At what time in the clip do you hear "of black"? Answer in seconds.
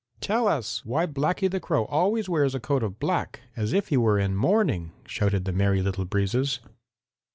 2.81-3.41